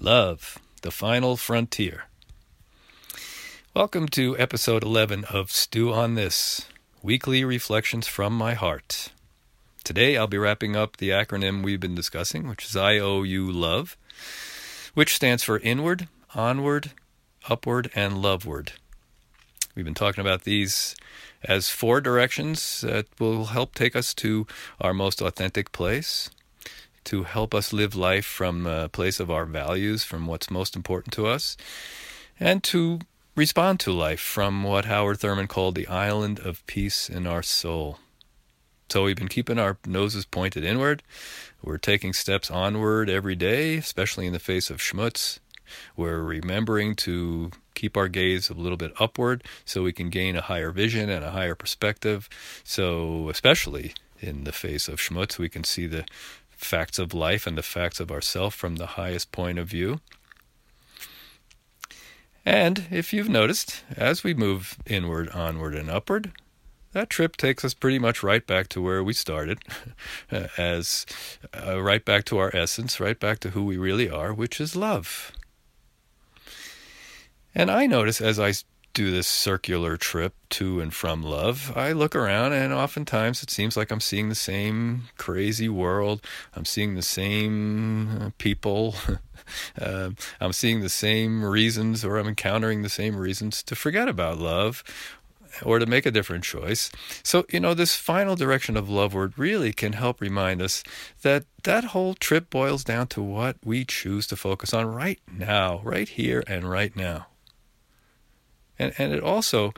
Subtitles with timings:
[0.00, 2.04] Love, the Final Frontier.
[3.74, 6.66] Welcome to episode 11 of Stew on This
[7.02, 9.10] Weekly Reflections from My Heart.
[9.82, 13.96] Today I'll be wrapping up the acronym we've been discussing, which is IOU Love,
[14.94, 16.92] which stands for Inward, Onward,
[17.48, 18.74] Upward, and Loveward.
[19.74, 20.94] We've been talking about these
[21.42, 24.46] as four directions that will help take us to
[24.80, 26.30] our most authentic place
[27.04, 31.12] to help us live life from a place of our values, from what's most important
[31.14, 31.56] to us,
[32.38, 33.00] and to
[33.34, 37.98] respond to life from what Howard Thurman called the island of peace in our soul.
[38.88, 41.02] So we've been keeping our noses pointed inward.
[41.62, 45.38] We're taking steps onward every day, especially in the face of schmutz.
[45.96, 50.40] We're remembering to keep our gaze a little bit upward so we can gain a
[50.40, 52.28] higher vision and a higher perspective.
[52.64, 56.04] So, especially in the face of schmutz, we can see the
[56.58, 60.00] facts of life and the facts of ourself from the highest point of view.
[62.44, 66.32] And if you've noticed, as we move inward, onward, and upward,
[66.92, 69.58] that trip takes us pretty much right back to where we started,
[70.58, 71.06] as
[71.54, 74.74] uh, right back to our essence, right back to who we really are, which is
[74.74, 75.32] love.
[77.54, 78.52] And I notice as I
[78.98, 83.76] do this circular trip to and from love, I look around and oftentimes it seems
[83.76, 86.20] like I'm seeing the same crazy world.
[86.56, 88.96] I'm seeing the same uh, people.
[89.80, 90.10] uh,
[90.40, 94.82] I'm seeing the same reasons, or I'm encountering the same reasons to forget about love
[95.64, 96.90] or to make a different choice.
[97.22, 100.82] So, you know, this final direction of loveward really can help remind us
[101.22, 105.82] that that whole trip boils down to what we choose to focus on right now,
[105.84, 107.28] right here and right now.
[108.78, 109.72] And, and it also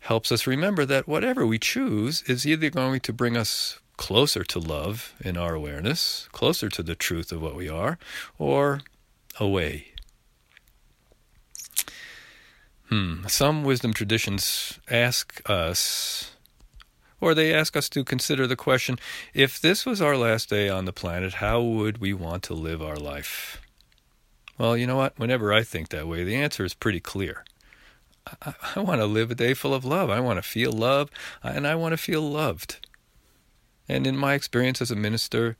[0.00, 4.58] helps us remember that whatever we choose is either going to bring us closer to
[4.58, 7.98] love in our awareness, closer to the truth of what we are,
[8.38, 8.80] or
[9.38, 9.88] away.
[12.88, 13.26] Hmm.
[13.28, 16.32] Some wisdom traditions ask us,
[17.20, 18.98] or they ask us to consider the question
[19.34, 22.82] if this was our last day on the planet, how would we want to live
[22.82, 23.60] our life?
[24.58, 25.18] Well, you know what?
[25.18, 27.44] Whenever I think that way, the answer is pretty clear.
[28.42, 30.10] I, I want to live a day full of love.
[30.10, 31.10] I want to feel love,
[31.42, 32.78] and I want to feel loved.
[33.88, 35.56] And in my experience as a minister,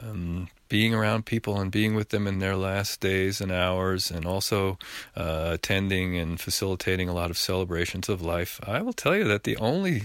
[0.00, 4.24] um, being around people and being with them in their last days and hours, and
[4.24, 4.78] also
[5.16, 9.44] uh, attending and facilitating a lot of celebrations of life, I will tell you that
[9.44, 10.04] the only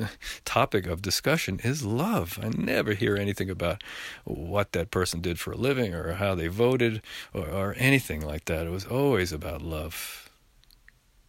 [0.00, 0.06] uh,
[0.44, 2.38] topic of discussion is love.
[2.42, 3.82] I never hear anything about
[4.24, 7.02] what that person did for a living or how they voted
[7.34, 8.66] or, or anything like that.
[8.66, 10.27] It was always about love.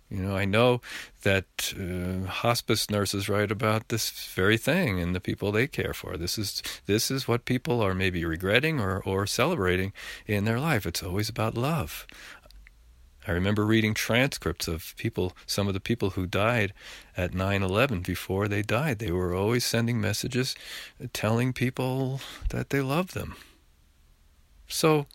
[0.09, 0.81] You know, I know
[1.22, 6.18] that uh, hospice nurses write about this very thing and the people they care for.
[6.18, 9.94] This is this is what people are maybe regretting or or celebrating
[10.25, 10.88] in their life.
[10.88, 12.08] It's always about love.
[13.28, 16.74] I remember reading transcripts of people, some of the people who died
[17.16, 18.98] at 9 11 before they died.
[18.98, 20.56] They were always sending messages
[21.14, 23.36] telling people that they loved them.
[24.68, 25.06] So,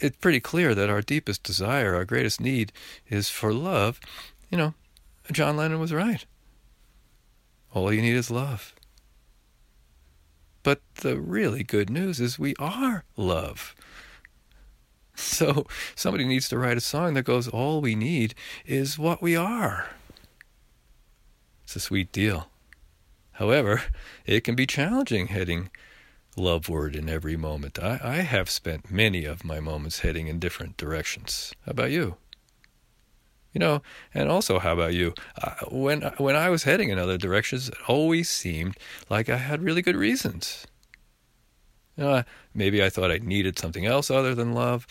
[0.00, 2.72] it's pretty clear that our deepest desire, our greatest need,
[3.08, 4.00] is for love.
[4.50, 4.74] You know,
[5.30, 6.24] John Lennon was right.
[7.72, 8.74] All you need is love.
[10.62, 13.74] But the really good news is we are love.
[15.16, 18.34] So somebody needs to write a song that goes, All we need
[18.64, 19.88] is what we are.
[21.62, 22.48] It's a sweet deal.
[23.32, 23.82] However,
[24.24, 25.68] it can be challenging heading
[26.36, 27.78] loveward in every moment.
[27.78, 31.52] I, I have spent many of my moments heading in different directions.
[31.66, 32.16] How about you?
[33.52, 33.82] You know,
[34.14, 35.12] and also, how about you?
[35.42, 38.76] Uh, when when I was heading in other directions, it always seemed
[39.08, 40.66] like I had really good reasons.
[42.54, 44.86] Maybe I thought I needed something else other than love.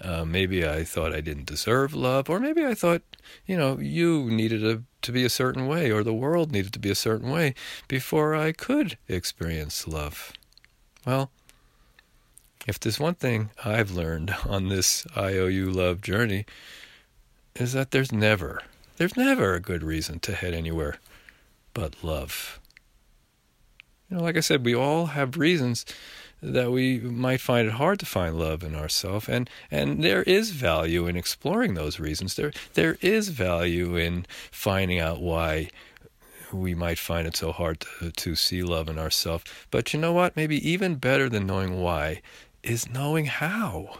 [0.00, 3.02] Uh, maybe I thought I didn't deserve love, or maybe I thought,
[3.46, 6.78] you know, you needed a, to be a certain way, or the world needed to
[6.78, 7.54] be a certain way
[7.86, 10.32] before I could experience love.
[11.06, 11.30] Well,
[12.66, 16.46] if there's one thing I've learned on this IOU love journey,
[17.54, 18.62] is that there's never,
[18.96, 20.98] there's never a good reason to head anywhere
[21.74, 22.60] but love.
[24.08, 25.84] You know, like I said, we all have reasons
[26.40, 30.50] that we might find it hard to find love in ourselves, and and there is
[30.50, 32.36] value in exploring those reasons.
[32.36, 35.70] There there is value in finding out why
[36.54, 39.44] we might find it so hard to, to see love in ourselves.
[39.70, 40.36] But you know what?
[40.36, 42.22] Maybe even better than knowing why
[42.62, 43.98] is knowing how.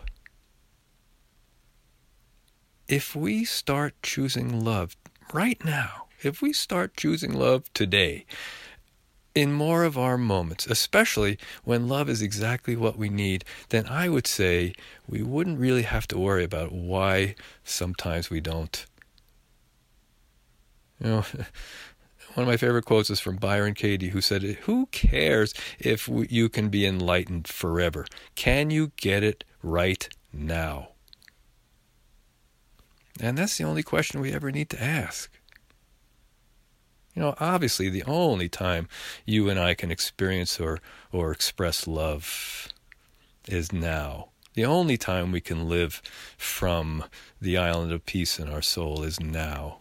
[2.89, 4.97] If we start choosing love
[5.33, 8.25] right now, if we start choosing love today,
[9.35, 14.09] in more of our moments, especially when love is exactly what we need, then I
[14.09, 14.75] would say
[15.09, 17.35] we wouldn't really have to worry about why
[17.65, 18.87] sometimes we don't.
[21.01, 21.25] You know,
[22.35, 26.49] one of my favorite quotes is from Byron Katie, who said, Who cares if you
[26.49, 28.07] can be enlightened forever?
[28.35, 30.91] Can you get it right now?
[33.21, 35.31] And that's the only question we ever need to ask.
[37.15, 38.89] You know, obviously, the only time
[39.25, 40.81] you and I can experience or,
[41.13, 42.69] or express love
[43.47, 44.31] is now.
[44.55, 46.03] The only time we can live
[46.37, 47.05] from
[47.41, 49.79] the island of peace in our soul is now.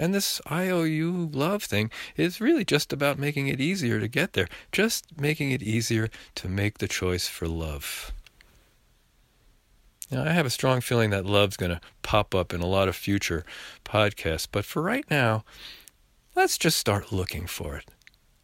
[0.00, 4.48] And this IOU love thing is really just about making it easier to get there,
[4.72, 8.10] just making it easier to make the choice for love.
[10.10, 12.88] Now, I have a strong feeling that love's going to pop up in a lot
[12.88, 13.44] of future
[13.84, 15.44] podcasts, but for right now,
[16.34, 17.84] let's just start looking for it.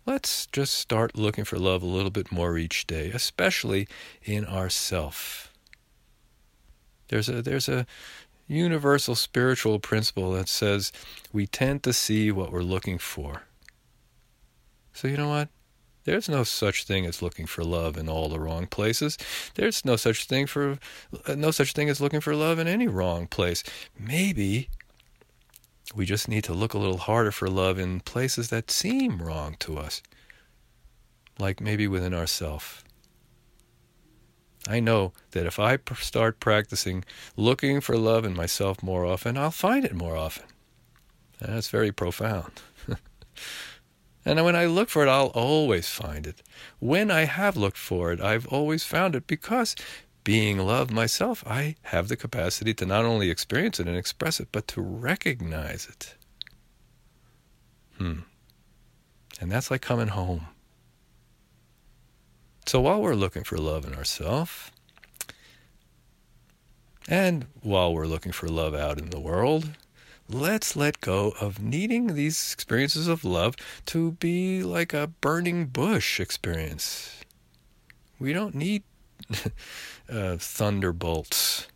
[0.04, 3.88] Let's just start looking for love a little bit more each day, especially
[4.22, 5.54] in ourself.
[7.08, 7.86] There's a there's a
[8.46, 10.92] universal spiritual principle that says
[11.32, 13.42] we tend to see what we're looking for.
[14.92, 15.48] So you know what?
[16.04, 19.18] There's no such thing as looking for love in all the wrong places.
[19.56, 20.78] There's no such thing for
[21.28, 23.64] no such thing as looking for love in any wrong place.
[23.98, 24.68] Maybe
[25.94, 29.56] we just need to look a little harder for love in places that seem wrong
[29.60, 30.00] to us,
[31.40, 32.84] like maybe within ourselves.
[34.68, 37.04] I know that if I start practicing
[37.36, 40.44] looking for love in myself more often, I'll find it more often.
[41.40, 42.62] That's very profound.
[44.24, 46.42] and when I look for it, I'll always find it.
[46.80, 49.76] When I have looked for it, I've always found it because
[50.24, 54.48] being love myself, I have the capacity to not only experience it and express it,
[54.50, 56.16] but to recognize it.
[57.98, 58.20] Hmm.
[59.40, 60.48] And that's like coming home.
[62.66, 64.72] So while we're looking for love in ourselves,
[67.06, 69.76] and while we're looking for love out in the world,
[70.28, 73.54] let's let go of needing these experiences of love
[73.86, 77.20] to be like a burning bush experience.
[78.18, 78.82] We don't need
[80.10, 81.68] uh, thunderbolts.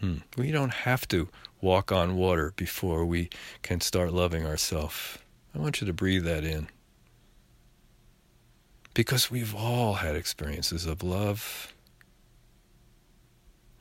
[0.00, 0.18] Hmm.
[0.36, 1.28] We don't have to
[1.60, 3.30] walk on water before we
[3.62, 5.18] can start loving ourselves.
[5.52, 6.68] I want you to breathe that in.
[8.96, 11.74] Because we've all had experiences of love.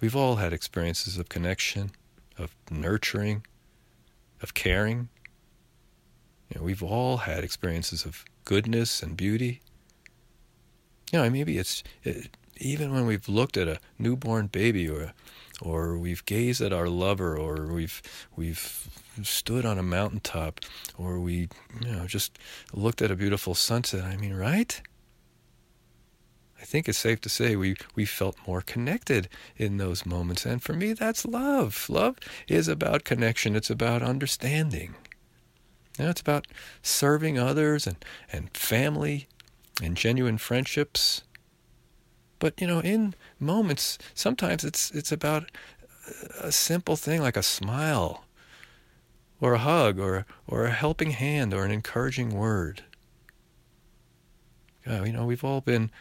[0.02, 1.92] We've all had experiences of connection,
[2.38, 3.46] of nurturing,
[4.42, 5.08] of caring.
[6.50, 9.62] You know, we've all had experiences of goodness and beauty
[11.12, 15.14] you know, maybe it's it, even when we've looked at a newborn baby or
[15.62, 18.02] or we've gazed at our lover or we've
[18.36, 18.90] we've
[19.24, 20.60] stood on a mountaintop
[20.98, 21.48] or we
[21.82, 22.38] you know just
[22.74, 24.82] looked at a beautiful sunset i mean right
[26.66, 30.64] i think it's safe to say we we felt more connected in those moments and
[30.64, 32.18] for me that's love love
[32.48, 34.96] is about connection it's about understanding
[35.98, 36.48] you know, it's about
[36.82, 39.28] serving others and and family
[39.82, 41.24] and genuine friendships.
[42.40, 45.50] But you know, in moments, sometimes it's it's about
[46.40, 48.26] a simple thing like a smile,
[49.40, 52.84] or a hug, or or a helping hand, or an encouraging word.
[54.86, 55.92] Yeah, you know, we've all been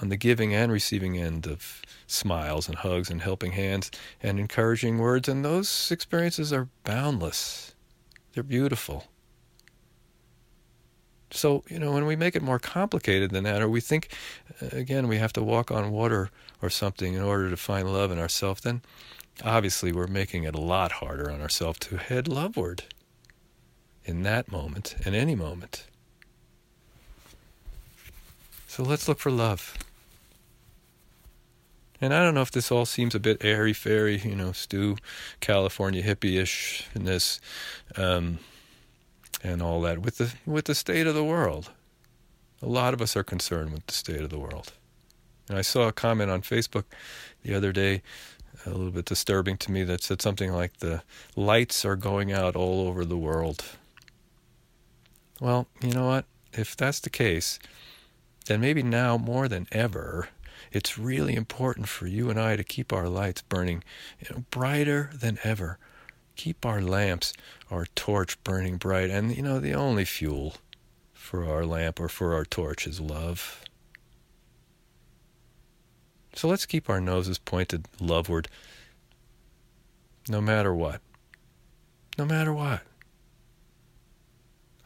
[0.00, 3.90] on the giving and receiving end of smiles and hugs and helping hands
[4.22, 7.74] and encouraging words, and those experiences are boundless.
[8.32, 9.04] They're beautiful.
[11.30, 14.14] So, you know, when we make it more complicated than that, or we think,
[14.62, 16.30] uh, again, we have to walk on water
[16.62, 18.80] or something in order to find love in ourselves, then
[19.44, 22.84] obviously we're making it a lot harder on ourselves to head loveward
[24.04, 25.86] in that moment, in any moment.
[28.78, 29.76] So let's look for love.
[32.00, 34.96] And I don't know if this all seems a bit airy fairy, you know, Stu,
[35.40, 37.40] California hippie ish in this.
[37.96, 38.38] Um,
[39.42, 41.70] and all that with the with the state of the world.
[42.62, 44.72] A lot of us are concerned with the state of the world.
[45.48, 46.84] And I saw a comment on Facebook
[47.42, 48.02] the other day,
[48.64, 51.02] a little bit disturbing to me, that said something like the
[51.34, 53.64] lights are going out all over the world.
[55.40, 56.26] Well, you know what?
[56.52, 57.58] If that's the case,
[58.48, 60.28] then maybe now more than ever,
[60.72, 63.82] it's really important for you and I to keep our lights burning
[64.20, 65.78] you know, brighter than ever
[66.38, 67.34] keep our lamps,
[67.70, 69.10] our torch burning bright.
[69.10, 70.54] And, you know, the only fuel
[71.12, 73.62] for our lamp or for our torch is love.
[76.34, 78.48] So let's keep our noses pointed loveward
[80.28, 81.02] no matter what.
[82.16, 82.82] No matter what.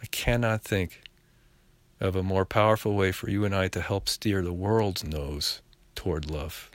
[0.03, 1.03] I cannot think
[2.03, 5.63] of a more powerful way for you and I to help steer the world's nose
[5.95, 6.69] toward love,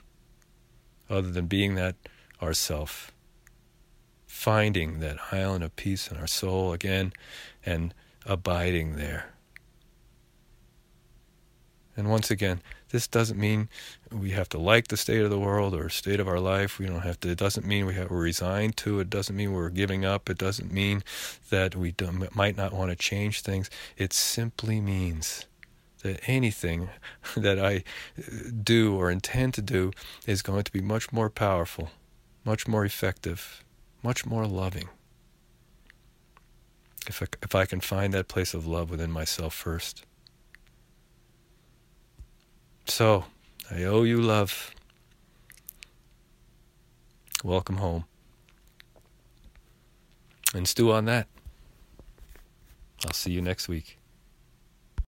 [1.10, 1.96] other than being that
[2.40, 3.12] ourself,
[4.26, 7.12] finding that island of peace in our soul again
[7.66, 7.92] and
[8.24, 9.34] abiding there.
[11.98, 13.68] And once again, this doesn't mean
[14.12, 16.78] we have to like the state of the world or state of our life.
[16.78, 17.30] We don't have to.
[17.30, 19.00] It doesn't mean we have, we're resigned to.
[19.00, 20.30] It doesn't mean we're giving up.
[20.30, 21.02] It doesn't mean
[21.50, 21.92] that we
[22.36, 23.68] might not want to change things.
[23.96, 25.46] It simply means
[26.04, 26.88] that anything
[27.36, 27.82] that I
[28.16, 29.90] uh, do or intend to do
[30.24, 31.90] is going to be much more powerful,
[32.44, 33.64] much more effective,
[34.04, 34.88] much more loving.
[37.08, 40.04] If I, if I can find that place of love within myself first.
[42.88, 43.26] So,
[43.70, 44.74] I owe you love.
[47.44, 48.06] Welcome home.
[50.54, 51.28] And stew on that.
[53.04, 53.97] I'll see you next week.